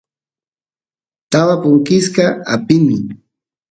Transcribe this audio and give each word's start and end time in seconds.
taba 1.31 1.55
punkisqa 1.61 2.25
apini 2.53 2.97